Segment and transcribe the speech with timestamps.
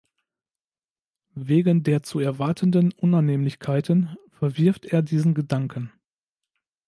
[1.35, 5.93] Wegen der zu erwartenden Unannehmlichkeiten verwirft er diesen Gedanken.